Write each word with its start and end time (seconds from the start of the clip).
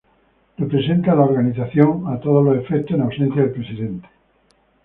Representa 0.57 1.11
a 1.11 1.15
la 1.15 1.25
Organización 1.25 2.07
a 2.11 2.19
todos 2.19 2.43
los 2.43 2.57
efectos 2.57 2.95
en 2.95 3.03
ausencia 3.03 3.43
del 3.43 3.51
Presidente. 3.53 4.09